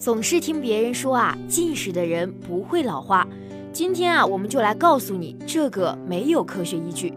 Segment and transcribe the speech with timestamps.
[0.00, 3.28] 总是听别人说啊，近视的人不会老花。
[3.70, 7.12] 今天啊，我们就来告诉你，这个没有科学依据。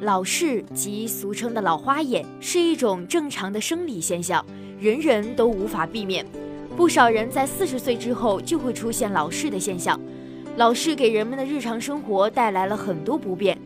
[0.00, 4.44] 老视即俗称的老花眼，是一种正常的生理现象，
[4.80, 6.26] 人人都无法避免。
[6.76, 9.98] 不少人在四十岁之后就会出现老视的现象。
[10.56, 13.56] 老视给人们的日常生活带来了很多不便。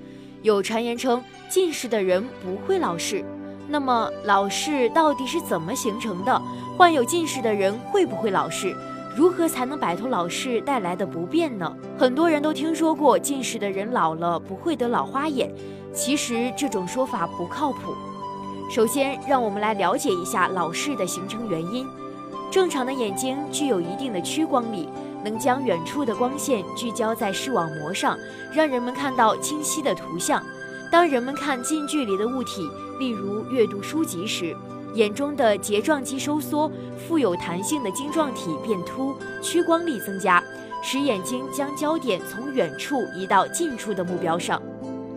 [0.42, 3.24] 有传言称，近视的人不会老视。
[3.70, 6.42] 那么老视到底是怎么形成的？
[6.78, 8.72] 患有近视的人会不会老视？
[9.16, 11.76] 如何才能摆脱老视带来的不便呢？
[11.98, 15.52] 很多人都听说过近视的人老了不会得老花眼，
[15.92, 17.92] 其实这种说法不靠谱。
[18.70, 21.84] 首先，让我们来了解一下老视的形成原因。
[22.48, 24.88] 正常的眼睛具有一定的屈光力，
[25.24, 28.16] 能将远处的光线聚焦在视网膜上，
[28.54, 30.40] 让人们看到清晰的图像。
[30.92, 32.70] 当人们看近距离的物体，
[33.00, 34.56] 例如阅读书籍时，
[34.98, 40.42] 眼中的睫状肌收缩，富有弹性的晶状体变凸，屈光力增加，
[40.82, 44.60] 使眼睛将焦点从远处移到近处的目标上。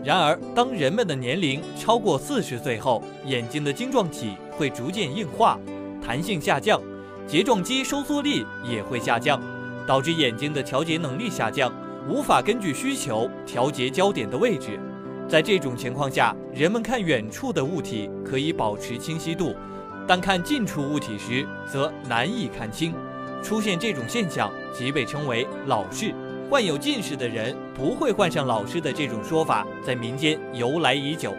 [0.03, 5.59] 然而，当人们的年龄超过四十岁后，眼睛的晶状体会逐渐硬化，
[5.99, 6.79] 弹性下降，
[7.25, 9.41] 睫状肌收缩力也会下降，
[9.87, 11.73] 导致眼睛的调节能力下降，
[12.07, 14.79] 无法根据需求调节焦点的位置。
[15.27, 19.55] 在这种情况下，人们看远处的物体可以保持清晰度，
[20.11, 22.93] 但看近处物体时则难以看清。
[23.41, 26.13] 出现这种现象即被称为老视。
[26.49, 31.33] 患有近视的人不会患上老视的这种说法，在民间由来已久。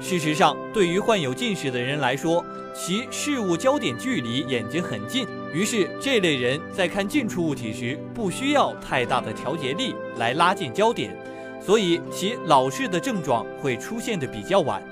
[0.00, 2.42] 事实上，对于患有近视的人来说，
[2.74, 11.14] 其视物焦点距离眼睛很近，于是这类人在看近处物体时不需要太大的调节力来拉近焦点。
[11.60, 14.82] 所以其老视的症状会出现的比较晚，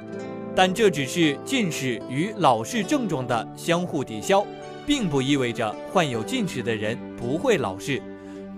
[0.55, 4.45] 但这只是近视与老视症状的相互抵消，
[4.87, 8.03] 并不意味着患有近视的人不会老视。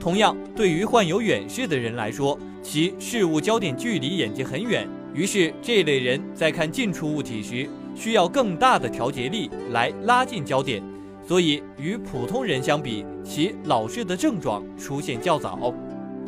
[0.01, 10.83] 同样，对于患有远视的人来说，其视物焦点距离眼睛很远，于是这类人在看近处物体时需要更大的调节力来拉近焦点，
[11.25, 15.73] 所以与普通人相比，其老视的症状出现较早。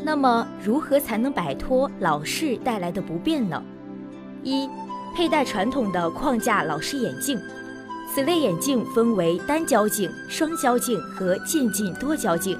[0.04, 3.60] 那么，如何才能摆脱老视带来的不便呢？
[4.44, 4.68] 一、
[5.16, 7.40] 佩戴传统的框架老式眼镜。
[8.14, 12.58] 此类眼镜分为单焦镜、双焦镜和渐进多焦镜。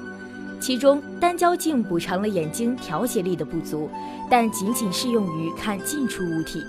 [0.59, 3.87] 其中，单焦镜补偿了眼睛调节力的不足，
[4.27, 6.61] 但仅仅适用于看近处物体；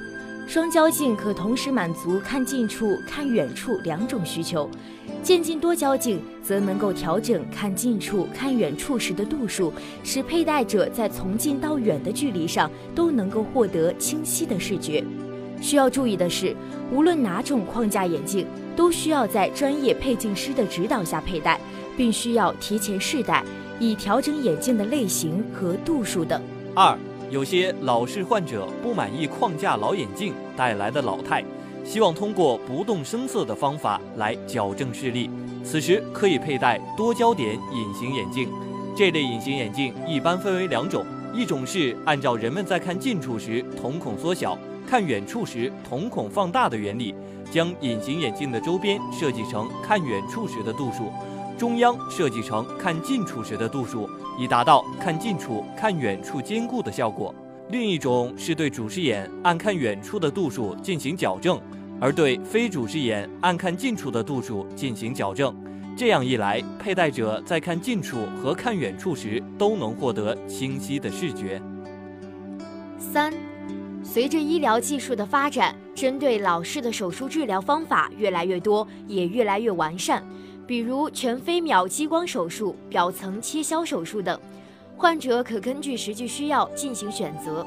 [0.46, 4.68] 双焦镜可同时满足看近处、看远处两种需求。
[5.22, 9.72] 渐进多焦镜则能够调整看近处、看远处时的度数，
[10.04, 15.02] 使佩戴者在从近到远的距离上都能够获得清晰的视觉。
[15.60, 16.54] 需要注意的是，
[16.92, 18.46] 无论哪种框架眼镜，
[18.76, 21.60] 都需要在专业配镜师的指导下佩戴，
[21.96, 23.44] 并需要提前试戴，
[23.78, 26.40] 以调整眼镜的类型和度数等。
[26.74, 26.96] 二，
[27.30, 31.44] 有些老视患者不满意框架老眼镜带来的老态。
[31.84, 35.30] 希望通过不动声色的方法来矫正视力，
[35.64, 38.46] 此时可以佩戴多焦点隐形眼镜。
[38.94, 44.58] 这类隐形眼镜一般分为两种，一种是按照人们在看近处时瞳孔缩小，
[44.88, 47.14] 看远处时瞳孔放大的原理，
[47.50, 51.12] 将隐形眼镜的周边设计成看远处时的度数，
[51.58, 57.34] 中央设计成看近处时的度数，以达到看近处、看远处兼顾的效果。
[57.68, 61.60] 另一种是对主视眼按看远处的度数进行矫正。
[62.00, 65.54] 而对非主视眼按看近处的度数进行矫正，
[65.96, 71.60] 这样一来，佩戴者在看近处和看远处时都能获得清晰的视觉。
[72.98, 73.34] 三，
[74.10, 80.24] 随着医疗技术的发展，针对老视的手术治疗方法越来越多，也越来越完善，
[80.66, 84.40] 比如全飞秒激光手术、表层切削手术等，
[84.96, 87.66] 患者可根据实际需要进行选择。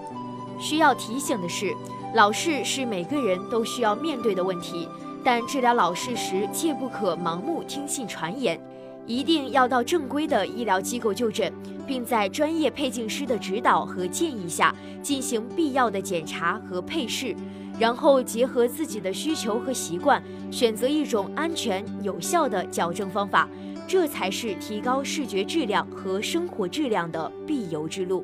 [0.59, 1.71] 需要提醒的是。
[2.13, 4.85] 老视是每个人都需要面对的问题，
[5.23, 8.59] 但治疗老视时切不可盲目听信传言，
[9.05, 11.51] 一定要到正规的医疗机构就诊，
[11.85, 17.35] 并在专业配镜师的指导和建议下进行必要的检查和配饰，
[17.79, 20.21] 然后结合自己的需求和习惯，
[20.51, 23.49] 选择一种安全有效的矫正方法，
[23.87, 28.23] 这才是提高视觉质量和生活质量的必由之路。